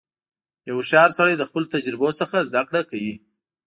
[0.67, 3.15] •یو هوښیار سړی د خپلو تجربو څخه زدهکړه کوي.